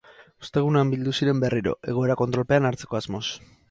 [0.45, 3.27] Ostegunean bildu ziren berriro, egoera kontrolpean hartzeko asmoz.